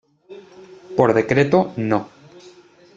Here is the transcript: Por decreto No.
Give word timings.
Por 0.97 1.09
decreto 1.19 1.57
No. 1.89 1.99